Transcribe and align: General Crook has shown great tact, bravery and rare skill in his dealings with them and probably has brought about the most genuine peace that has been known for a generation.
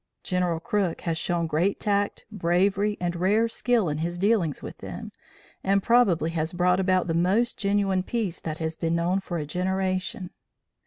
General 0.23 0.59
Crook 0.59 1.01
has 1.01 1.15
shown 1.15 1.45
great 1.45 1.79
tact, 1.79 2.25
bravery 2.31 2.97
and 2.99 3.15
rare 3.15 3.47
skill 3.47 3.87
in 3.87 3.99
his 3.99 4.17
dealings 4.17 4.63
with 4.63 4.79
them 4.79 5.11
and 5.63 5.83
probably 5.83 6.31
has 6.31 6.53
brought 6.53 6.79
about 6.79 7.05
the 7.05 7.13
most 7.13 7.55
genuine 7.55 8.01
peace 8.01 8.39
that 8.39 8.57
has 8.57 8.75
been 8.75 8.95
known 8.95 9.19
for 9.19 9.37
a 9.37 9.45
generation. 9.45 10.31